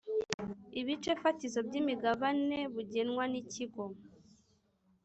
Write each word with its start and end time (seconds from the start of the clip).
ibice 0.81 1.11
fatizo 1.21 1.59
by’imigabane 1.67 2.57
bugenwa 2.73 3.23
n 3.31 3.33
Ikigo 3.41 3.83